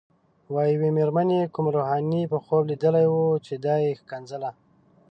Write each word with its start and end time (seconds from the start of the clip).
وايي 0.53 0.73
یوې 0.75 0.89
مېرمنې 0.97 1.41
کوم 1.53 1.65
روحاني 1.75 2.21
په 2.31 2.37
خوب 2.43 2.63
لیدلی 2.69 3.05
و 3.09 3.15
چې 3.45 3.53
دا 3.65 3.75
یې 3.85 3.91
ښکنځله. 3.99 4.51